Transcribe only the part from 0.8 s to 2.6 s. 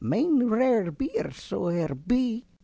beer, zo her be.